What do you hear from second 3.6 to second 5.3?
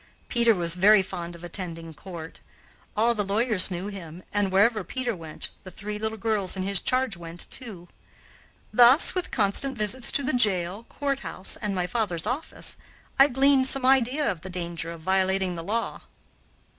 knew him, and wherever Peter